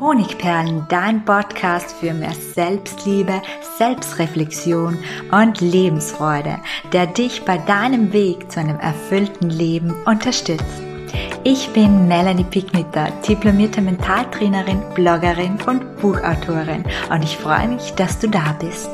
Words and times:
Honigperlen, 0.00 0.86
dein 0.88 1.24
Podcast 1.24 1.90
für 1.90 2.14
mehr 2.14 2.32
Selbstliebe, 2.32 3.42
Selbstreflexion 3.78 4.96
und 5.32 5.60
Lebensfreude, 5.60 6.60
der 6.92 7.08
dich 7.08 7.44
bei 7.44 7.58
deinem 7.58 8.12
Weg 8.12 8.50
zu 8.52 8.60
einem 8.60 8.78
erfüllten 8.78 9.50
Leben 9.50 9.92
unterstützt. 10.04 10.82
Ich 11.42 11.72
bin 11.72 12.06
Melanie 12.06 12.44
Picknitter, 12.44 13.10
diplomierte 13.28 13.80
Mentaltrainerin, 13.80 14.80
Bloggerin 14.94 15.58
und 15.66 15.96
Buchautorin 15.96 16.84
und 17.10 17.24
ich 17.24 17.36
freue 17.36 17.66
mich, 17.66 17.92
dass 17.94 18.20
du 18.20 18.28
da 18.28 18.52
bist. 18.60 18.88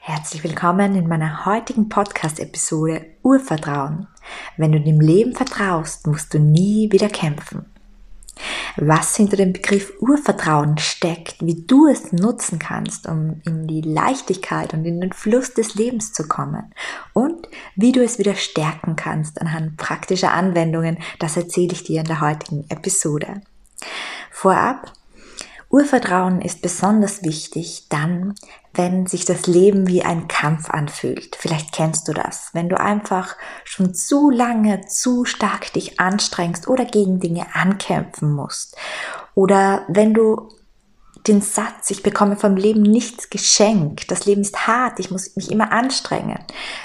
Herzlich 0.00 0.42
willkommen 0.42 0.96
in 0.96 1.06
meiner 1.06 1.46
heutigen 1.46 1.88
Podcast-Episode 1.88 3.06
Urvertrauen. 3.22 4.08
Wenn 4.56 4.72
du 4.72 4.80
dem 4.80 5.00
Leben 5.00 5.34
vertraust, 5.34 6.08
musst 6.08 6.34
du 6.34 6.40
nie 6.40 6.90
wieder 6.90 7.08
kämpfen 7.08 7.66
was 8.76 9.16
hinter 9.16 9.36
dem 9.36 9.52
Begriff 9.52 9.92
Urvertrauen 10.00 10.78
steckt, 10.78 11.36
wie 11.44 11.66
du 11.66 11.86
es 11.86 12.12
nutzen 12.12 12.58
kannst, 12.58 13.06
um 13.06 13.40
in 13.44 13.66
die 13.66 13.80
Leichtigkeit 13.80 14.74
und 14.74 14.84
in 14.84 15.00
den 15.00 15.12
Fluss 15.12 15.54
des 15.54 15.74
Lebens 15.74 16.12
zu 16.12 16.28
kommen 16.28 16.72
und 17.12 17.48
wie 17.74 17.92
du 17.92 18.02
es 18.02 18.18
wieder 18.18 18.34
stärken 18.34 18.96
kannst 18.96 19.40
anhand 19.40 19.76
praktischer 19.76 20.32
Anwendungen, 20.32 20.98
das 21.18 21.36
erzähle 21.36 21.72
ich 21.72 21.84
dir 21.84 22.00
in 22.00 22.06
der 22.06 22.20
heutigen 22.20 22.64
Episode. 22.68 23.42
Vorab 24.30 24.92
Urvertrauen 25.68 26.40
ist 26.40 26.62
besonders 26.62 27.24
wichtig 27.24 27.86
dann, 27.88 28.34
wenn 28.76 29.06
sich 29.06 29.24
das 29.24 29.46
Leben 29.46 29.88
wie 29.88 30.02
ein 30.02 30.28
Kampf 30.28 30.70
anfühlt. 30.70 31.36
Vielleicht 31.36 31.72
kennst 31.72 32.08
du 32.08 32.12
das, 32.12 32.50
wenn 32.52 32.68
du 32.68 32.78
einfach 32.78 33.36
schon 33.64 33.94
zu 33.94 34.30
lange, 34.30 34.86
zu 34.86 35.24
stark 35.24 35.72
dich 35.72 35.98
anstrengst 35.98 36.68
oder 36.68 36.84
gegen 36.84 37.20
Dinge 37.20 37.46
ankämpfen 37.54 38.32
musst. 38.32 38.76
Oder 39.34 39.84
wenn 39.88 40.14
du 40.14 40.48
den 41.26 41.40
Satz, 41.40 41.90
ich 41.90 42.02
bekomme 42.02 42.36
vom 42.36 42.56
Leben 42.56 42.82
nichts 42.82 43.30
geschenkt, 43.30 44.10
das 44.10 44.26
Leben 44.26 44.42
ist 44.42 44.66
hart, 44.66 45.00
ich 45.00 45.10
muss 45.10 45.34
mich 45.36 45.50
immer 45.50 45.72
anstrengen. 45.72 46.38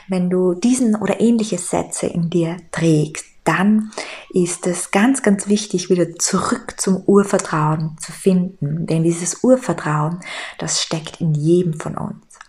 Wenn 0.07 0.29
du 0.29 0.53
diesen 0.53 0.95
oder 0.95 1.21
ähnliche 1.21 1.57
Sätze 1.57 2.07
in 2.07 2.29
dir 2.29 2.57
trägst, 2.71 3.25
dann 3.51 3.91
ist 4.29 4.65
es 4.65 4.91
ganz, 4.91 5.21
ganz 5.23 5.47
wichtig, 5.47 5.89
wieder 5.89 6.15
zurück 6.15 6.75
zum 6.77 7.03
Urvertrauen 7.05 7.97
zu 7.99 8.13
finden. 8.13 8.87
Denn 8.87 9.03
dieses 9.03 9.43
Urvertrauen, 9.43 10.21
das 10.57 10.81
steckt 10.81 11.19
in 11.19 11.33
jedem 11.33 11.73
von 11.73 11.97
uns. 11.97 12.39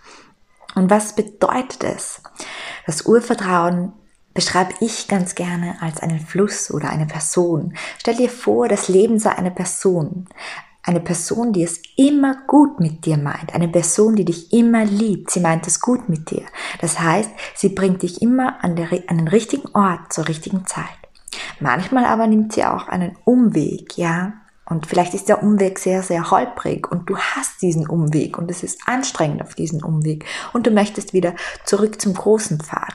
Und 0.74 0.90
was 0.90 1.14
bedeutet 1.14 1.82
es? 1.82 2.22
Das 2.86 3.02
Urvertrauen 3.02 3.92
beschreibe 4.32 4.72
ich 4.80 5.08
ganz 5.08 5.34
gerne 5.34 5.76
als 5.80 6.00
einen 6.00 6.20
Fluss 6.20 6.70
oder 6.70 6.88
eine 6.90 7.06
Person. 7.06 7.74
Stell 7.98 8.16
dir 8.16 8.30
vor, 8.30 8.68
das 8.68 8.88
Leben 8.88 9.18
sei 9.18 9.30
eine 9.30 9.50
Person. 9.50 10.28
Eine 10.84 11.00
Person, 11.00 11.52
die 11.52 11.62
es 11.62 11.80
immer 11.96 12.36
gut 12.48 12.80
mit 12.80 13.06
dir 13.06 13.16
meint. 13.16 13.54
Eine 13.54 13.68
Person, 13.68 14.16
die 14.16 14.24
dich 14.24 14.52
immer 14.52 14.84
liebt. 14.84 15.30
Sie 15.30 15.38
meint 15.38 15.66
es 15.68 15.80
gut 15.80 16.08
mit 16.08 16.30
dir. 16.30 16.42
Das 16.80 16.98
heißt, 16.98 17.30
sie 17.54 17.68
bringt 17.68 18.02
dich 18.02 18.20
immer 18.20 18.64
an, 18.64 18.74
der, 18.74 18.88
an 19.06 19.18
den 19.18 19.28
richtigen 19.28 19.68
Ort 19.74 20.12
zur 20.12 20.26
richtigen 20.26 20.66
Zeit. 20.66 20.86
Manchmal 21.60 22.04
aber 22.04 22.26
nimmt 22.26 22.52
sie 22.52 22.64
auch 22.64 22.88
einen 22.88 23.16
Umweg, 23.24 23.96
ja. 23.96 24.32
Und 24.64 24.86
vielleicht 24.86 25.14
ist 25.14 25.28
der 25.28 25.42
Umweg 25.42 25.78
sehr, 25.78 26.02
sehr 26.02 26.30
holprig 26.30 26.90
und 26.90 27.08
du 27.08 27.16
hast 27.16 27.62
diesen 27.62 27.86
Umweg 27.86 28.38
und 28.38 28.50
es 28.50 28.62
ist 28.62 28.80
anstrengend 28.86 29.42
auf 29.42 29.54
diesen 29.54 29.82
Umweg 29.82 30.24
und 30.52 30.66
du 30.66 30.70
möchtest 30.70 31.12
wieder 31.12 31.34
zurück 31.64 32.00
zum 32.00 32.14
großen 32.14 32.58
Pfad. 32.58 32.94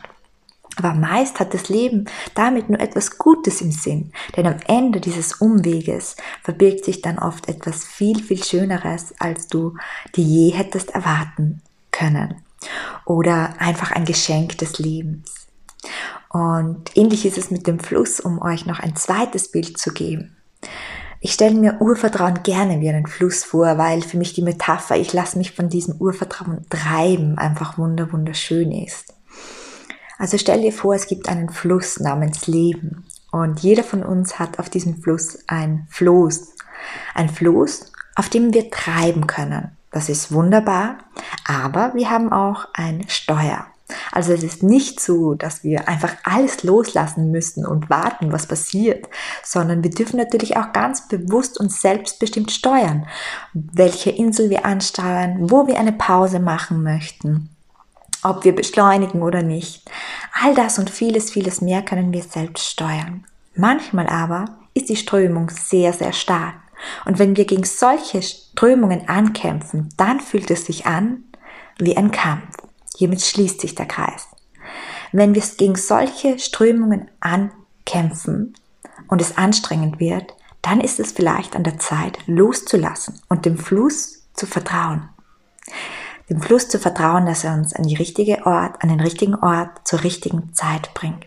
Aber 0.78 0.94
meist 0.94 1.40
hat 1.40 1.54
das 1.54 1.70
Leben 1.70 2.06
damit 2.36 2.70
nur 2.70 2.80
etwas 2.80 3.18
Gutes 3.18 3.62
im 3.62 3.72
Sinn, 3.72 4.12
denn 4.36 4.46
am 4.46 4.58
Ende 4.68 5.02
dieses 5.02 5.34
Umweges 5.34 6.16
verbirgt 6.44 6.86
sich 6.86 7.02
dann 7.02 7.18
oft 7.18 7.50
etwas 7.50 7.84
viel, 7.84 8.22
viel 8.24 8.44
Schöneres, 8.44 9.14
als 9.20 9.48
du 9.48 9.76
dir 10.16 10.24
je 10.24 10.50
hättest 10.52 10.92
erwarten 10.92 11.62
können. 11.92 12.36
Oder 13.06 13.56
einfach 13.60 13.92
ein 13.92 14.06
Geschenk 14.06 14.58
des 14.60 14.78
Lebens. 14.80 15.48
Und 16.30 16.96
ähnlich 16.96 17.26
ist 17.26 17.38
es 17.38 17.50
mit 17.52 17.66
dem 17.66 17.80
Fluss, 17.80 18.20
um 18.20 18.42
euch 18.42 18.66
noch 18.66 18.80
ein 18.80 18.96
zweites 18.96 19.52
Bild 19.52 19.78
zu 19.78 19.92
geben. 19.94 20.36
Ich 21.20 21.34
stelle 21.34 21.56
mir 21.56 21.82
Urvertrauen 21.82 22.44
gerne 22.44 22.80
wie 22.80 22.90
einen 22.90 23.08
Fluss 23.08 23.44
vor, 23.44 23.78
weil 23.80 24.04
für 24.04 24.18
mich 24.18 24.34
die 24.34 24.44
Metapher, 24.44 24.98
ich 24.98 25.14
lasse 25.14 25.38
mich 25.38 25.54
von 25.54 25.70
diesem 25.70 25.96
Urvertrauen 25.96 26.66
treiben, 26.70 27.40
einfach 27.40 27.78
wunder, 27.80 28.12
wunderschön 28.12 28.72
ist. 28.72 29.17
Also 30.18 30.38
stell 30.38 30.62
dir 30.62 30.74
vor, 30.74 30.96
es 30.96 31.08
gibt 31.08 31.30
einen 31.30 31.50
Fluss 31.50 32.00
namens 32.00 32.48
Leben 32.48 33.06
und 33.32 33.60
jeder 33.60 33.84
von 33.84 34.04
uns 34.04 34.40
hat 34.40 34.60
auf 34.60 34.70
diesem 34.70 35.02
Fluss 35.02 35.40
ein 35.48 35.88
Floß. 35.90 36.56
Ein 37.14 37.30
Floß, 37.30 37.92
auf 38.16 38.30
dem 38.30 38.54
wir 38.54 38.72
treiben 38.72 39.28
können. 39.28 39.72
Das 39.92 40.10
ist 40.10 40.32
wunderbar, 40.32 40.98
aber 41.46 41.94
wir 41.94 42.10
haben 42.10 42.32
auch 42.32 42.68
ein 42.74 43.08
Steuer. 43.08 43.68
Also 44.12 44.34
es 44.34 44.44
ist 44.44 44.64
nicht 44.64 45.00
so, 45.00 45.34
dass 45.34 45.64
wir 45.64 45.88
einfach 45.88 46.14
alles 46.24 46.64
loslassen 46.64 47.32
müssen 47.32 47.66
und 47.66 47.90
warten, 47.90 48.34
was 48.34 48.46
passiert, 48.46 49.08
sondern 49.44 49.82
wir 49.82 49.92
dürfen 49.92 50.18
natürlich 50.18 50.58
auch 50.58 50.74
ganz 50.74 51.08
bewusst 51.08 51.58
und 51.58 51.72
selbstbestimmt 51.72 52.52
steuern, 52.52 53.08
welche 53.54 54.10
Insel 54.10 54.50
wir 54.50 54.66
ansteuern, 54.66 55.50
wo 55.50 55.68
wir 55.68 55.80
eine 55.80 55.94
Pause 55.94 56.40
machen 56.40 56.84
möchten 56.84 57.50
ob 58.24 58.44
wir 58.44 58.56
beschleunigen 58.56 59.22
oder 59.22 59.42
nicht. 59.42 59.90
All 60.34 60.54
das 60.56 60.80
und 60.80 60.90
vieles, 60.90 61.32
vieles 61.32 61.62
mehr 61.62 61.82
können 61.82 62.14
wir 62.14 62.24
selbst 62.24 62.66
steuern. 62.70 63.26
Manchmal 63.56 64.08
aber 64.08 64.46
ist 64.74 64.90
die 64.90 64.96
Strömung 64.96 65.50
sehr, 65.50 65.94
sehr 65.94 66.14
stark. 66.14 66.56
Und 67.06 67.18
wenn 67.18 67.36
wir 67.36 67.46
gegen 67.46 67.64
solche 67.64 68.22
Strömungen 68.22 69.10
ankämpfen, 69.10 69.90
dann 69.98 70.20
fühlt 70.20 70.52
es 70.52 70.66
sich 70.66 70.86
an 70.86 71.24
wie 71.80 71.98
ein 71.98 72.12
Kampf. 72.12 72.56
Hiermit 72.96 73.22
schließt 73.22 73.62
sich 73.62 73.76
der 73.76 73.88
Kreis. 73.88 74.28
Wenn 75.12 75.34
wir 75.34 75.44
gegen 75.58 75.76
solche 75.76 76.38
Strömungen 76.38 77.10
ankämpfen 77.20 78.54
und 79.08 79.22
es 79.22 79.38
anstrengend 79.38 80.00
wird, 80.00 80.36
dann 80.62 80.82
ist 80.82 81.00
es 81.00 81.12
vielleicht 81.12 81.56
an 81.56 81.64
der 81.64 81.80
Zeit 81.80 82.20
loszulassen 82.28 83.22
und 83.30 83.46
dem 83.46 83.58
Fluss 83.58 84.28
zu 84.34 84.46
vertrauen 84.46 85.10
dem 86.30 86.42
Fluss 86.42 86.68
zu 86.68 86.80
vertrauen, 86.80 87.26
dass 87.26 87.44
er 87.44 87.54
uns 87.54 87.74
an 87.74 87.84
die 87.84 87.96
richtige 87.96 88.46
Ort, 88.46 88.82
an 88.82 88.90
den 88.90 89.00
richtigen 89.00 89.36
Ort 89.36 89.88
zur 89.88 90.04
richtigen 90.04 90.54
Zeit 90.54 90.94
bringt. 90.94 91.26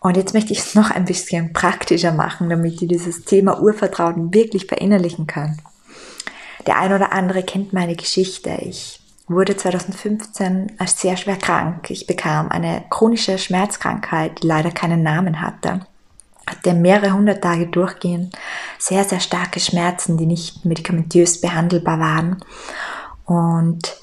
Und 0.00 0.16
jetzt 0.16 0.34
möchte 0.34 0.52
ich 0.52 0.60
es 0.60 0.74
noch 0.74 0.90
ein 0.90 1.04
bisschen 1.04 1.52
praktischer 1.52 2.12
machen, 2.12 2.48
damit 2.48 2.80
ihr 2.80 2.88
dieses 2.88 3.24
Thema 3.24 3.60
Urvertrauen 3.60 4.32
wirklich 4.32 4.66
verinnerlichen 4.66 5.26
könnt. 5.26 5.58
Der 6.66 6.78
ein 6.78 6.92
oder 6.92 7.12
andere 7.12 7.42
kennt 7.42 7.72
meine 7.72 7.96
Geschichte. 7.96 8.50
Ich 8.60 9.00
wurde 9.28 9.56
2015 9.56 10.72
als 10.78 11.00
sehr 11.00 11.16
schwer 11.16 11.36
krank. 11.36 11.90
Ich 11.90 12.06
bekam 12.06 12.50
eine 12.50 12.84
chronische 12.90 13.38
Schmerzkrankheit, 13.38 14.42
die 14.42 14.46
leider 14.46 14.70
keinen 14.70 15.02
Namen 15.02 15.40
hatte. 15.40 15.80
Hatte 16.48 16.74
mehrere 16.74 17.12
hundert 17.12 17.42
Tage 17.42 17.66
durchgehend 17.66 18.36
sehr, 18.78 19.02
sehr 19.02 19.18
starke 19.18 19.58
Schmerzen, 19.58 20.16
die 20.16 20.26
nicht 20.26 20.64
medikamentös 20.64 21.40
behandelbar 21.40 21.98
waren. 21.98 22.44
Und 23.26 23.96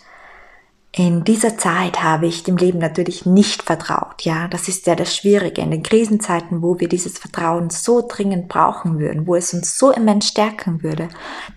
in 0.95 1.23
dieser 1.23 1.57
Zeit 1.57 2.03
habe 2.03 2.27
ich 2.27 2.43
dem 2.43 2.55
Leben 2.55 2.77
natürlich 2.77 3.25
nicht 3.25 3.63
vertraut. 3.63 4.21
Ja, 4.21 4.47
das 4.47 4.67
ist 4.67 4.85
ja 4.85 4.93
das 4.93 5.15
Schwierige. 5.15 5.61
In 5.61 5.71
den 5.71 5.81
Krisenzeiten, 5.81 6.61
wo 6.61 6.79
wir 6.79 6.87
dieses 6.87 7.17
Vertrauen 7.17 7.71
so 7.71 8.07
dringend 8.07 8.47
brauchen 8.47 8.99
würden, 8.99 9.25
wo 9.25 9.35
es 9.35 9.55
uns 9.55 9.79
so 9.79 9.89
immens 9.89 10.27
stärken 10.27 10.83
würde, 10.83 11.09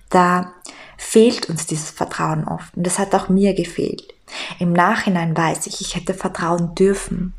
da 0.09 0.55
fehlt 0.97 1.51
uns 1.51 1.67
dieses 1.67 1.91
Vertrauen 1.91 2.49
oft. 2.49 2.75
Und 2.77 2.87
das 2.87 2.99
hat 2.99 3.15
auch 3.15 3.29
mir 3.29 3.53
gefehlt. 3.53 4.15
Im 4.59 4.73
Nachhinein 4.73 5.37
weiß 5.37 5.67
ich, 5.67 5.83
ich 5.83 5.97
hätte 5.97 6.15
vertrauen 6.15 6.75
dürfen. 6.75 7.35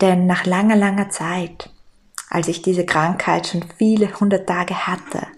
Denn 0.00 0.26
nach 0.26 0.46
langer, 0.46 0.76
langer 0.76 1.10
Zeit, 1.10 1.70
als 2.28 2.48
ich 2.48 2.60
diese 2.62 2.84
Krankheit 2.84 3.46
schon 3.46 3.64
viele 3.78 4.18
hundert 4.18 4.48
Tage 4.48 4.86
hatte, 4.86 5.28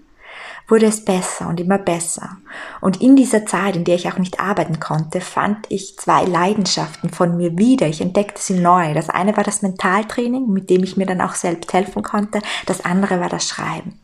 wurde 0.72 0.86
es 0.86 1.04
besser 1.04 1.48
und 1.48 1.60
immer 1.60 1.76
besser. 1.76 2.38
Und 2.80 3.02
in 3.02 3.14
dieser 3.14 3.44
Zeit, 3.44 3.76
in 3.76 3.84
der 3.84 3.94
ich 3.94 4.08
auch 4.08 4.16
nicht 4.16 4.40
arbeiten 4.40 4.80
konnte, 4.80 5.20
fand 5.20 5.66
ich 5.68 5.98
zwei 5.98 6.24
Leidenschaften 6.24 7.10
von 7.10 7.36
mir 7.36 7.58
wieder. 7.58 7.88
Ich 7.88 8.00
entdeckte 8.00 8.40
sie 8.40 8.58
neu. 8.58 8.94
Das 8.94 9.10
eine 9.10 9.36
war 9.36 9.44
das 9.44 9.60
Mentaltraining, 9.60 10.48
mit 10.48 10.70
dem 10.70 10.82
ich 10.82 10.96
mir 10.96 11.04
dann 11.04 11.20
auch 11.20 11.34
selbst 11.34 11.74
helfen 11.74 12.02
konnte. 12.02 12.40
Das 12.64 12.86
andere 12.86 13.20
war 13.20 13.28
das 13.28 13.46
Schreiben. 13.46 13.98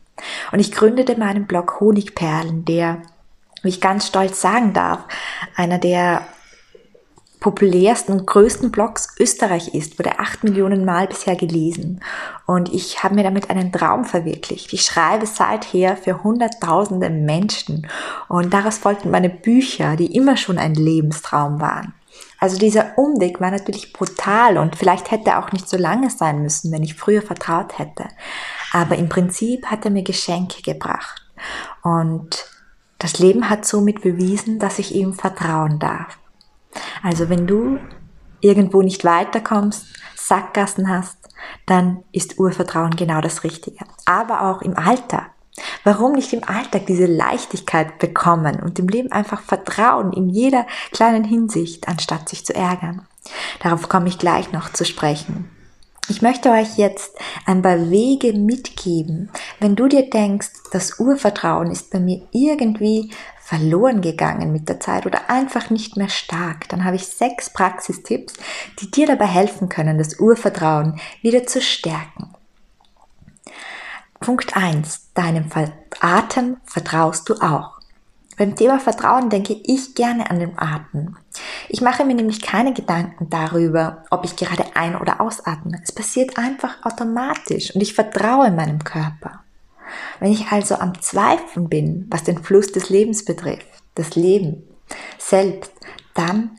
Und 0.51 0.59
ich 0.59 0.71
gründete 0.71 1.17
meinen 1.17 1.47
Blog 1.47 1.79
Honigperlen, 1.79 2.65
der, 2.65 3.01
wie 3.63 3.69
ich 3.69 3.81
ganz 3.81 4.05
stolz 4.05 4.39
sagen 4.39 4.71
darf, 4.73 4.99
einer 5.55 5.79
der 5.79 6.21
populärsten 7.39 8.13
und 8.13 8.27
größten 8.27 8.71
Blogs 8.71 9.07
Österreich 9.17 9.73
ist, 9.73 9.97
wurde 9.97 10.19
acht 10.19 10.43
Millionen 10.43 10.83
Mal 10.83 11.07
bisher 11.07 11.35
gelesen. 11.35 12.01
Und 12.45 12.73
ich 12.73 13.01
habe 13.03 13.15
mir 13.15 13.23
damit 13.23 13.49
einen 13.49 13.71
Traum 13.71 14.03
verwirklicht. 14.03 14.73
Ich 14.73 14.81
schreibe 14.81 15.25
seither 15.25 15.95
für 15.95 16.23
hunderttausende 16.23 17.09
Menschen. 17.09 17.87
Und 18.27 18.53
daraus 18.53 18.77
folgten 18.77 19.11
meine 19.11 19.29
Bücher, 19.29 19.95
die 19.95 20.15
immer 20.15 20.35
schon 20.35 20.57
ein 20.57 20.73
Lebenstraum 20.73 21.61
waren. 21.61 21.93
Also 22.39 22.57
dieser 22.57 22.97
Umweg 22.97 23.41
war 23.41 23.51
natürlich 23.51 23.91
brutal 23.91 24.57
und 24.57 24.75
vielleicht 24.75 25.11
hätte 25.11 25.31
er 25.31 25.43
auch 25.43 25.51
nicht 25.51 25.67
so 25.67 25.77
lange 25.77 26.09
sein 26.09 26.41
müssen, 26.41 26.71
wenn 26.71 26.83
ich 26.83 26.95
früher 26.95 27.21
vertraut 27.21 27.77
hätte. 27.77 28.05
Aber 28.71 28.95
im 28.97 29.09
Prinzip 29.09 29.65
hat 29.65 29.83
er 29.85 29.91
mir 29.91 30.03
Geschenke 30.03 30.61
gebracht. 30.61 31.21
Und 31.83 32.45
das 32.97 33.19
Leben 33.19 33.49
hat 33.49 33.65
somit 33.65 34.01
bewiesen, 34.01 34.59
dass 34.59 34.79
ich 34.79 34.95
ihm 34.95 35.13
vertrauen 35.13 35.79
darf. 35.79 36.17
Also 37.03 37.29
wenn 37.29 37.47
du 37.47 37.79
irgendwo 38.41 38.81
nicht 38.81 39.03
weiterkommst, 39.03 39.87
Sackgassen 40.15 40.89
hast, 40.89 41.17
dann 41.65 42.03
ist 42.11 42.39
Urvertrauen 42.39 42.95
genau 42.95 43.21
das 43.21 43.43
Richtige. 43.43 43.85
Aber 44.05 44.43
auch 44.43 44.61
im 44.61 44.77
Alltag. 44.77 45.31
Warum 45.83 46.13
nicht 46.13 46.31
im 46.33 46.43
Alltag 46.43 46.85
diese 46.85 47.05
Leichtigkeit 47.05 47.99
bekommen 47.99 48.61
und 48.61 48.77
dem 48.77 48.87
Leben 48.87 49.11
einfach 49.11 49.41
vertrauen 49.41 50.13
in 50.13 50.29
jeder 50.29 50.65
kleinen 50.91 51.23
Hinsicht, 51.23 51.87
anstatt 51.87 52.29
sich 52.29 52.45
zu 52.45 52.55
ärgern? 52.55 53.07
Darauf 53.61 53.89
komme 53.89 54.07
ich 54.07 54.19
gleich 54.19 54.51
noch 54.51 54.71
zu 54.71 54.85
sprechen. 54.85 55.49
Ich 56.09 56.23
möchte 56.23 56.49
euch 56.49 56.77
jetzt 56.77 57.15
ein 57.45 57.61
paar 57.61 57.91
Wege 57.91 58.33
mitgeben, 58.33 59.29
wenn 59.59 59.75
du 59.75 59.87
dir 59.87 60.09
denkst, 60.09 60.49
das 60.71 60.99
Urvertrauen 60.99 61.69
ist 61.69 61.91
bei 61.91 61.99
mir 61.99 62.27
irgendwie 62.31 63.11
verloren 63.39 64.01
gegangen 64.01 64.51
mit 64.51 64.69
der 64.69 64.79
Zeit 64.79 65.05
oder 65.05 65.29
einfach 65.29 65.69
nicht 65.69 65.97
mehr 65.97 66.09
stark, 66.09 66.67
dann 66.69 66.83
habe 66.83 66.95
ich 66.95 67.05
sechs 67.05 67.51
Praxistipps, 67.51 68.33
die 68.79 68.89
dir 68.89 69.05
dabei 69.05 69.27
helfen 69.27 69.69
können, 69.69 69.99
das 69.99 70.19
Urvertrauen 70.19 70.99
wieder 71.21 71.45
zu 71.45 71.61
stärken. 71.61 72.33
Punkt 74.19 74.57
eins: 74.57 75.11
Deinem 75.13 75.49
Atem 75.99 76.57
vertraust 76.65 77.29
du 77.29 77.35
auch. 77.35 77.78
Beim 78.39 78.55
Thema 78.55 78.79
Vertrauen 78.79 79.29
denke 79.29 79.53
ich 79.65 79.95
gerne 79.95 80.31
an 80.31 80.39
den 80.39 80.57
Atem. 80.57 81.17
Ich 81.67 81.81
mache 81.81 82.05
mir 82.05 82.15
nämlich 82.15 82.41
keine 82.41 82.73
Gedanken 82.73 83.29
darüber, 83.29 84.05
ob 84.11 84.23
ich 84.23 84.37
gerade 84.37 84.77
ein- 84.77 84.95
oder 84.95 85.19
ausatme. 85.19 85.77
Es 85.83 85.91
passiert 85.91 86.37
einfach 86.37 86.85
automatisch 86.85 87.75
und 87.75 87.81
ich 87.81 87.93
vertraue 87.93 88.49
meinem 88.51 88.81
Körper. 88.81 89.43
Wenn 90.21 90.31
ich 90.31 90.53
also 90.53 90.75
am 90.75 91.01
Zweifeln 91.01 91.67
bin, 91.67 92.07
was 92.09 92.23
den 92.23 92.41
Fluss 92.41 92.71
des 92.71 92.89
Lebens 92.89 93.25
betrifft, 93.25 93.67
das 93.95 94.15
Leben 94.15 94.63
selbst, 95.17 95.73
dann 96.13 96.51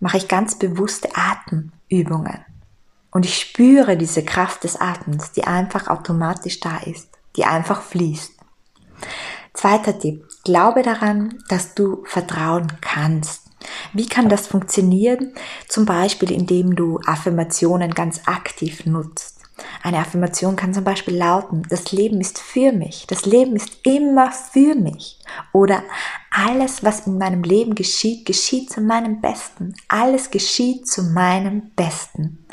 mache 0.00 0.16
ich 0.16 0.26
ganz 0.26 0.58
bewusste 0.58 1.10
Atemübungen. 1.14 2.44
Und 3.12 3.24
ich 3.24 3.38
spüre 3.38 3.96
diese 3.96 4.24
Kraft 4.24 4.64
des 4.64 4.80
Atems, 4.80 5.30
die 5.30 5.44
einfach 5.44 5.86
automatisch 5.86 6.58
da 6.58 6.78
ist, 6.78 7.10
die 7.36 7.44
einfach 7.44 7.82
fließt. 7.82 8.32
Zweiter 9.56 9.98
Tipp. 9.98 10.26
Glaube 10.46 10.82
daran, 10.82 11.42
dass 11.48 11.74
du 11.74 12.04
vertrauen 12.04 12.68
kannst. 12.80 13.50
Wie 13.92 14.06
kann 14.06 14.28
das 14.28 14.46
funktionieren? 14.46 15.32
Zum 15.66 15.86
Beispiel, 15.86 16.30
indem 16.30 16.76
du 16.76 17.00
Affirmationen 17.04 17.90
ganz 17.90 18.20
aktiv 18.26 18.86
nutzt. 18.86 19.40
Eine 19.82 19.98
Affirmation 19.98 20.54
kann 20.54 20.72
zum 20.72 20.84
Beispiel 20.84 21.16
lauten, 21.16 21.64
das 21.68 21.90
Leben 21.90 22.20
ist 22.20 22.38
für 22.38 22.70
mich, 22.70 23.08
das 23.08 23.26
Leben 23.26 23.56
ist 23.56 23.84
immer 23.84 24.30
für 24.30 24.76
mich. 24.76 25.18
Oder 25.52 25.82
alles, 26.30 26.84
was 26.84 27.08
in 27.08 27.18
meinem 27.18 27.42
Leben 27.42 27.74
geschieht, 27.74 28.24
geschieht 28.24 28.70
zu 28.70 28.80
meinem 28.80 29.20
Besten. 29.20 29.74
Alles 29.88 30.30
geschieht 30.30 30.86
zu 30.86 31.02
meinem 31.02 31.72
Besten. 31.74 32.46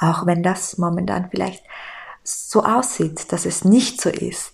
Auch 0.00 0.26
wenn 0.26 0.42
das 0.42 0.76
momentan 0.76 1.28
vielleicht 1.30 1.62
so 2.24 2.64
aussieht, 2.64 3.30
dass 3.32 3.46
es 3.46 3.64
nicht 3.64 4.00
so 4.00 4.08
ist 4.08 4.51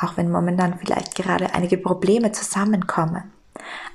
auch 0.00 0.16
wenn 0.16 0.30
momentan 0.30 0.78
vielleicht 0.78 1.14
gerade 1.14 1.54
einige 1.54 1.78
Probleme 1.78 2.32
zusammenkommen. 2.32 3.32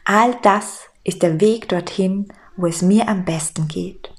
All 0.04 0.36
das 0.42 0.82
ist 1.04 1.24
der 1.24 1.40
Weg 1.42 1.70
dorthin, 1.70 2.28
wo 2.58 2.68
es 2.68 2.82
mir 2.82 3.08
am 3.08 3.26
besten 3.26 3.68
geht. 3.68 4.12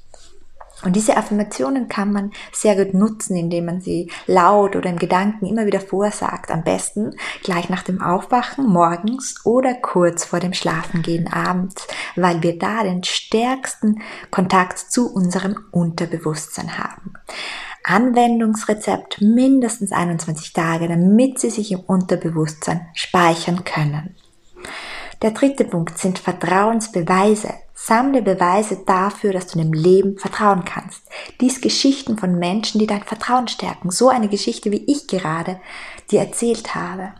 Und 0.83 0.95
diese 0.95 1.17
Affirmationen 1.17 1.87
kann 1.87 2.11
man 2.11 2.31
sehr 2.51 2.75
gut 2.75 2.93
nutzen, 2.93 3.35
indem 3.35 3.65
man 3.65 3.81
sie 3.81 4.11
laut 4.27 4.75
oder 4.75 4.89
in 4.89 4.99
Gedanken 4.99 5.47
immer 5.47 5.65
wieder 5.65 5.79
vorsagt. 5.79 6.51
Am 6.51 6.63
besten 6.63 7.15
gleich 7.41 7.67
nach 7.69 7.81
dem 7.81 7.99
Aufwachen 7.99 8.67
morgens 8.67 9.43
oder 9.43 9.73
kurz 9.73 10.23
vor 10.23 10.39
dem 10.39 10.53
Schlafengehen 10.53 11.27
abends, 11.33 11.87
weil 12.15 12.43
wir 12.43 12.59
da 12.59 12.83
den 12.83 13.03
stärksten 13.03 14.01
Kontakt 14.29 14.77
zu 14.77 15.11
unserem 15.11 15.57
Unterbewusstsein 15.71 16.77
haben. 16.77 17.13
Anwendungsrezept 17.87 19.21
mindestens 19.21 19.93
21 19.93 20.51
Tage, 20.51 20.89
damit 20.89 21.39
Sie 21.39 21.49
sich 21.49 21.71
im 21.71 21.79
Unterbewusstsein 21.79 22.87
speichern 22.93 23.63
können. 23.63 24.15
Der 25.21 25.31
dritte 25.31 25.63
Punkt 25.63 25.97
sind 25.97 26.19
Vertrauensbeweise. 26.19 27.53
Sammle 27.73 28.21
Beweise 28.21 28.79
dafür, 28.85 29.31
dass 29.31 29.47
du 29.47 29.59
dem 29.59 29.71
Leben 29.71 30.17
vertrauen 30.17 30.65
kannst. 30.65 31.03
Dies 31.39 31.61
Geschichten 31.61 32.17
von 32.17 32.37
Menschen, 32.37 32.79
die 32.79 32.87
dein 32.87 33.03
Vertrauen 33.03 33.47
stärken. 33.47 33.89
So 33.89 34.09
eine 34.09 34.27
Geschichte, 34.27 34.71
wie 34.71 34.83
ich 34.85 35.07
gerade 35.07 35.59
dir 36.11 36.19
erzählt 36.19 36.75
habe. 36.75 37.13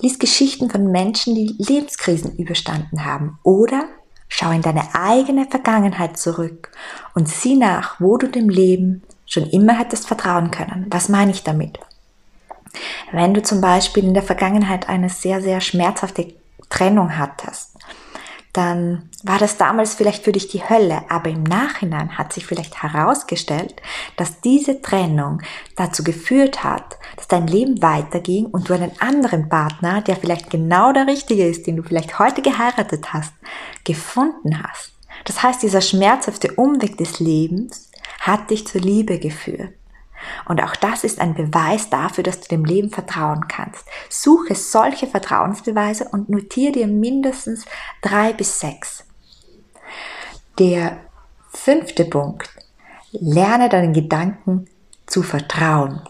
Lies 0.00 0.18
Geschichten 0.18 0.70
von 0.70 0.90
Menschen, 0.90 1.34
die 1.34 1.56
Lebenskrisen 1.58 2.36
überstanden 2.36 3.04
haben. 3.04 3.38
Oder 3.42 3.88
schau 4.28 4.50
in 4.50 4.62
deine 4.62 4.94
eigene 4.94 5.44
Vergangenheit 5.44 6.16
zurück 6.16 6.70
und 7.14 7.28
sieh 7.28 7.56
nach, 7.56 8.00
wo 8.00 8.16
du 8.16 8.28
dem 8.28 8.48
Leben 8.48 9.02
schon 9.26 9.48
immer 9.50 9.78
hättest 9.78 10.06
vertrauen 10.06 10.50
können. 10.50 10.86
Was 10.90 11.08
meine 11.08 11.30
ich 11.30 11.42
damit? 11.42 11.78
Wenn 13.12 13.34
du 13.34 13.42
zum 13.42 13.60
Beispiel 13.60 14.04
in 14.04 14.14
der 14.14 14.22
Vergangenheit 14.22 14.88
eine 14.88 15.08
sehr, 15.08 15.40
sehr 15.40 15.60
schmerzhafte 15.60 16.34
Trennung 16.68 17.16
hattest, 17.16 17.74
dann 18.54 19.10
war 19.24 19.38
das 19.38 19.56
damals 19.56 19.94
vielleicht 19.94 20.24
für 20.24 20.30
dich 20.30 20.46
die 20.46 20.62
Hölle, 20.62 21.02
aber 21.08 21.28
im 21.28 21.42
Nachhinein 21.42 22.16
hat 22.16 22.32
sich 22.32 22.46
vielleicht 22.46 22.84
herausgestellt, 22.84 23.82
dass 24.16 24.40
diese 24.40 24.80
Trennung 24.80 25.42
dazu 25.74 26.04
geführt 26.04 26.62
hat, 26.62 26.96
dass 27.16 27.26
dein 27.26 27.48
Leben 27.48 27.82
weiterging 27.82 28.46
und 28.46 28.68
du 28.68 28.74
einen 28.74 28.92
anderen 29.00 29.48
Partner, 29.48 30.02
der 30.02 30.14
vielleicht 30.14 30.50
genau 30.50 30.92
der 30.92 31.08
richtige 31.08 31.48
ist, 31.48 31.66
den 31.66 31.76
du 31.76 31.82
vielleicht 31.82 32.20
heute 32.20 32.42
geheiratet 32.42 33.12
hast, 33.12 33.32
gefunden 33.82 34.62
hast. 34.62 34.92
Das 35.24 35.42
heißt, 35.42 35.62
dieser 35.62 35.80
schmerzhafte 35.80 36.52
Umweg 36.52 36.96
des 36.96 37.18
Lebens 37.18 37.90
hat 38.26 38.50
dich 38.50 38.66
zur 38.66 38.80
Liebe 38.80 39.18
geführt. 39.18 39.72
Und 40.46 40.62
auch 40.62 40.74
das 40.76 41.04
ist 41.04 41.20
ein 41.20 41.34
Beweis 41.34 41.90
dafür, 41.90 42.24
dass 42.24 42.40
du 42.40 42.48
dem 42.48 42.64
Leben 42.64 42.90
vertrauen 42.90 43.46
kannst. 43.46 43.84
Suche 44.08 44.54
solche 44.54 45.06
Vertrauensbeweise 45.06 46.08
und 46.10 46.30
notiere 46.30 46.72
dir 46.72 46.86
mindestens 46.86 47.66
drei 48.00 48.32
bis 48.32 48.58
sechs. 48.58 49.04
Der 50.58 50.98
fünfte 51.52 52.04
Punkt. 52.04 52.48
Lerne 53.12 53.68
deinen 53.68 53.92
Gedanken 53.92 54.66
zu 55.06 55.22
vertrauen. 55.22 56.00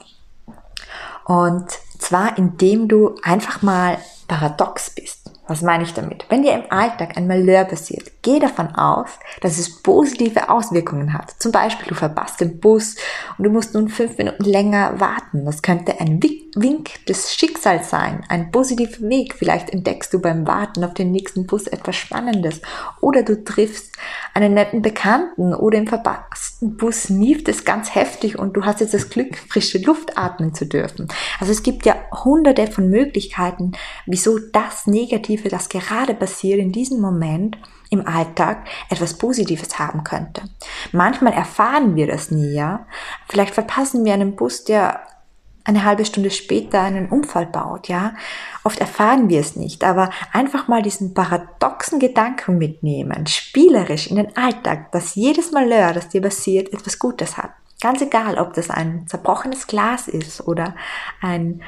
Und 1.24 1.70
zwar 1.98 2.38
indem 2.38 2.88
du 2.88 3.16
einfach 3.22 3.62
mal 3.62 3.98
paradox 4.28 4.90
bist. 4.90 5.23
Was 5.46 5.60
meine 5.60 5.84
ich 5.84 5.92
damit? 5.92 6.24
Wenn 6.30 6.42
dir 6.42 6.54
im 6.54 6.70
Alltag 6.70 7.18
ein 7.18 7.26
Malheur 7.26 7.64
passiert, 7.64 8.10
geh 8.22 8.38
davon 8.38 8.74
aus, 8.74 9.10
dass 9.42 9.58
es 9.58 9.82
positive 9.82 10.48
Auswirkungen 10.48 11.12
hat. 11.12 11.34
Zum 11.38 11.52
Beispiel, 11.52 11.86
du 11.88 11.94
verpasst 11.94 12.40
den 12.40 12.60
Bus 12.60 12.96
und 13.36 13.44
du 13.44 13.50
musst 13.50 13.74
nun 13.74 13.90
fünf 13.90 14.16
Minuten 14.16 14.44
länger 14.44 14.98
warten. 15.00 15.44
Das 15.44 15.60
könnte 15.60 16.00
ein 16.00 16.18
Wink 16.54 17.04
des 17.06 17.34
Schicksals 17.34 17.90
sein, 17.90 18.24
ein 18.28 18.50
positiver 18.52 19.06
Weg. 19.08 19.34
Vielleicht 19.34 19.68
entdeckst 19.68 20.14
du 20.14 20.20
beim 20.20 20.46
Warten 20.46 20.82
auf 20.82 20.94
den 20.94 21.12
nächsten 21.12 21.46
Bus 21.46 21.66
etwas 21.66 21.96
Spannendes. 21.96 22.62
Oder 23.02 23.22
du 23.22 23.44
triffst 23.44 23.92
einen 24.32 24.54
netten 24.54 24.80
Bekannten 24.80 25.54
oder 25.54 25.76
im 25.76 25.86
verpassten 25.86 26.76
Bus 26.78 27.10
nieft 27.10 27.48
es 27.48 27.66
ganz 27.66 27.94
heftig 27.94 28.38
und 28.38 28.56
du 28.56 28.64
hast 28.64 28.80
jetzt 28.80 28.94
das 28.94 29.10
Glück, 29.10 29.36
frische 29.36 29.78
Luft 29.78 30.16
atmen 30.16 30.54
zu 30.54 30.64
dürfen. 30.64 31.08
Also 31.38 31.52
es 31.52 31.62
gibt 31.62 31.84
ja 31.84 31.96
hunderte 32.24 32.66
von 32.66 32.88
Möglichkeiten, 32.88 33.72
wieso 34.06 34.38
das 34.38 34.86
Negative 34.86 35.33
Negative, 35.34 35.48
das 35.48 35.68
gerade 35.68 36.14
passiert 36.14 36.60
in 36.60 36.72
diesem 36.72 37.00
Moment 37.00 37.58
im 37.90 38.06
Alltag, 38.06 38.66
etwas 38.90 39.18
Positives 39.18 39.78
haben 39.78 40.04
könnte. 40.04 40.42
Manchmal 40.92 41.32
erfahren 41.32 41.96
wir 41.96 42.06
das 42.06 42.30
nie, 42.30 42.54
ja. 42.54 42.86
Vielleicht 43.28 43.54
verpassen 43.54 44.04
wir 44.04 44.14
einen 44.14 44.36
Bus, 44.36 44.64
der 44.64 45.00
eine 45.66 45.84
halbe 45.84 46.04
Stunde 46.04 46.30
später 46.30 46.82
einen 46.82 47.08
Unfall 47.08 47.46
baut, 47.46 47.88
ja. 47.88 48.14
Oft 48.64 48.80
erfahren 48.80 49.28
wir 49.28 49.40
es 49.40 49.56
nicht, 49.56 49.84
aber 49.84 50.10
einfach 50.32 50.68
mal 50.68 50.82
diesen 50.82 51.14
paradoxen 51.14 52.00
Gedanken 52.00 52.58
mitnehmen, 52.58 53.26
spielerisch 53.26 54.08
in 54.08 54.16
den 54.16 54.36
Alltag, 54.36 54.92
dass 54.92 55.14
jedes 55.14 55.52
Malheur, 55.52 55.92
das 55.92 56.08
dir 56.08 56.20
passiert, 56.20 56.72
etwas 56.72 56.98
Gutes 56.98 57.36
hat. 57.36 57.50
Ganz 57.80 58.00
egal, 58.00 58.38
ob 58.38 58.54
das 58.54 58.70
ein 58.70 59.06
zerbrochenes 59.08 59.66
Glas 59.66 60.08
ist 60.08 60.46
oder 60.46 60.74
ein, 61.20 61.62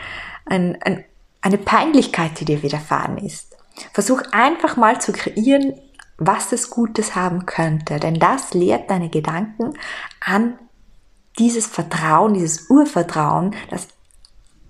ein, 0.46 0.80
ein, 0.82 1.04
eine 1.40 1.58
Peinlichkeit, 1.58 2.40
die 2.40 2.44
dir 2.44 2.62
widerfahren 2.62 3.18
ist. 3.18 3.55
Versuch 3.92 4.22
einfach 4.32 4.76
mal 4.76 5.00
zu 5.00 5.12
kreieren, 5.12 5.74
was 6.18 6.52
es 6.52 6.70
Gutes 6.70 7.14
haben 7.14 7.46
könnte, 7.46 8.00
denn 8.00 8.14
das 8.14 8.54
lehrt 8.54 8.90
deine 8.90 9.10
Gedanken 9.10 9.74
an 10.20 10.58
dieses 11.38 11.66
Vertrauen, 11.66 12.34
dieses 12.34 12.70
Urvertrauen, 12.70 13.54
das 13.68 13.88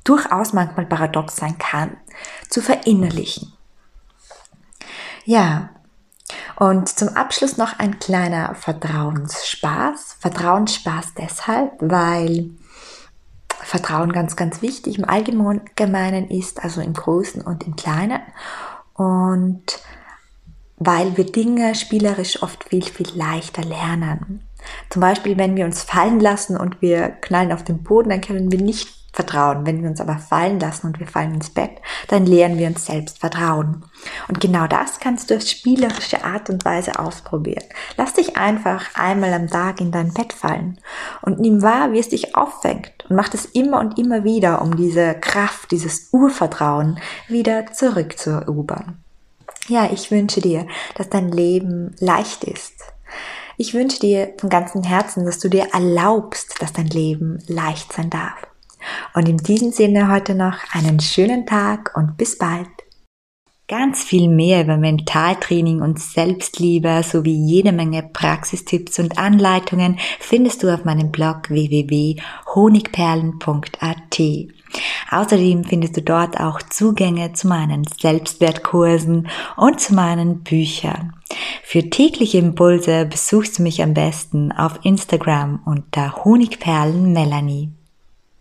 durchaus 0.02 0.52
manchmal 0.52 0.86
paradox 0.86 1.36
sein 1.36 1.56
kann, 1.58 1.96
zu 2.48 2.60
verinnerlichen. 2.60 3.52
Ja, 5.24 5.70
Und 6.58 6.88
zum 6.88 7.10
Abschluss 7.10 7.56
noch 7.56 7.78
ein 7.78 7.98
kleiner 7.98 8.54
Vertrauensspaß. 8.54 10.16
Vertrauensspaß 10.20 11.14
deshalb, 11.14 11.72
weil 11.80 12.50
Vertrauen 13.48 14.12
ganz, 14.12 14.36
ganz 14.36 14.62
wichtig 14.62 14.98
im 14.98 15.04
Allgemeinen 15.04 16.28
ist, 16.30 16.62
also 16.62 16.80
im 16.80 16.94
Großen 16.94 17.42
und 17.42 17.66
im 17.66 17.76
Kleinen. 17.76 18.20
Und 18.96 19.62
weil 20.78 21.16
wir 21.16 21.24
Dinge 21.24 21.74
spielerisch 21.74 22.42
oft 22.42 22.64
viel, 22.64 22.84
viel 22.84 23.08
leichter 23.14 23.62
lernen. 23.62 24.42
Zum 24.90 25.00
Beispiel, 25.00 25.38
wenn 25.38 25.56
wir 25.56 25.64
uns 25.64 25.82
fallen 25.82 26.20
lassen 26.20 26.56
und 26.56 26.82
wir 26.82 27.08
knallen 27.08 27.52
auf 27.52 27.64
den 27.64 27.82
Boden, 27.82 28.10
dann 28.10 28.20
können 28.20 28.50
wir 28.50 28.60
nicht 28.60 28.95
vertrauen. 29.16 29.66
Wenn 29.66 29.82
wir 29.82 29.90
uns 29.90 30.00
aber 30.00 30.18
fallen 30.18 30.60
lassen 30.60 30.86
und 30.86 31.00
wir 31.00 31.08
fallen 31.08 31.34
ins 31.34 31.50
Bett, 31.50 31.72
dann 32.08 32.26
lernen 32.26 32.58
wir 32.58 32.68
uns 32.68 32.86
selbst 32.86 33.18
vertrauen. 33.18 33.84
Und 34.28 34.40
genau 34.40 34.66
das 34.66 35.00
kannst 35.00 35.30
du 35.30 35.36
auf 35.36 35.42
spielerische 35.42 36.22
Art 36.22 36.48
und 36.50 36.64
Weise 36.64 36.98
ausprobieren. 36.98 37.64
Lass 37.96 38.12
dich 38.12 38.36
einfach 38.36 38.94
einmal 38.94 39.32
am 39.32 39.48
Tag 39.48 39.80
in 39.80 39.90
dein 39.90 40.12
Bett 40.12 40.32
fallen 40.32 40.78
und 41.22 41.40
nimm 41.40 41.62
wahr, 41.62 41.92
wie 41.92 41.98
es 41.98 42.10
dich 42.10 42.36
auffängt 42.36 43.06
und 43.08 43.16
mach 43.16 43.28
das 43.28 43.46
immer 43.46 43.80
und 43.80 43.98
immer 43.98 44.22
wieder, 44.22 44.62
um 44.62 44.76
diese 44.76 45.14
Kraft, 45.14 45.70
dieses 45.70 46.10
Urvertrauen 46.12 47.00
wieder 47.26 47.72
zurück 47.72 48.18
zu 48.18 48.30
erobern. 48.30 49.02
Ja, 49.68 49.90
ich 49.90 50.10
wünsche 50.10 50.40
dir, 50.40 50.66
dass 50.94 51.08
dein 51.08 51.32
Leben 51.32 51.96
leicht 51.98 52.44
ist. 52.44 52.74
Ich 53.56 53.72
wünsche 53.72 53.98
dir 53.98 54.34
von 54.38 54.50
ganzem 54.50 54.82
Herzen, 54.82 55.24
dass 55.24 55.38
du 55.38 55.48
dir 55.48 55.68
erlaubst, 55.72 56.60
dass 56.60 56.74
dein 56.74 56.88
Leben 56.88 57.38
leicht 57.46 57.92
sein 57.92 58.10
darf. 58.10 58.45
Und 59.14 59.28
in 59.28 59.38
diesem 59.38 59.72
Sinne 59.72 60.10
heute 60.10 60.34
noch 60.34 60.56
einen 60.72 61.00
schönen 61.00 61.46
Tag 61.46 61.92
und 61.96 62.16
bis 62.16 62.38
bald. 62.38 62.68
Ganz 63.68 64.04
viel 64.04 64.28
mehr 64.28 64.62
über 64.62 64.76
Mentaltraining 64.76 65.82
und 65.82 65.98
Selbstliebe 65.98 67.02
sowie 67.02 67.34
jede 67.34 67.72
Menge 67.72 68.04
Praxistipps 68.04 69.00
und 69.00 69.18
Anleitungen 69.18 69.98
findest 70.20 70.62
du 70.62 70.72
auf 70.72 70.84
meinem 70.84 71.10
Blog 71.10 71.50
www.honigperlen.at. 71.50 74.20
Außerdem 75.10 75.64
findest 75.64 75.96
du 75.96 76.02
dort 76.02 76.38
auch 76.38 76.62
Zugänge 76.62 77.32
zu 77.32 77.48
meinen 77.48 77.84
Selbstwertkursen 78.00 79.26
und 79.56 79.80
zu 79.80 79.94
meinen 79.94 80.44
Büchern. 80.44 81.14
Für 81.64 81.90
tägliche 81.90 82.38
Impulse 82.38 83.04
besuchst 83.06 83.58
du 83.58 83.64
mich 83.64 83.82
am 83.82 83.94
besten 83.94 84.52
auf 84.52 84.78
Instagram 84.84 85.60
unter 85.64 86.24
Honigperlen 86.24 87.12
Melanie. 87.12 87.72